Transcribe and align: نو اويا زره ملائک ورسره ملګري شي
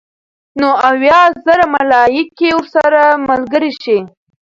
نو 0.59 0.69
اويا 0.89 1.21
زره 1.45 1.65
ملائک 1.75 2.37
ورسره 2.57 3.03
ملګري 3.27 3.71
شي 3.83 3.97